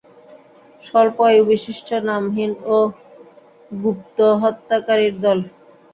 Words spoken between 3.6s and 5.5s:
গুপ্তহত্যাকারীর দল।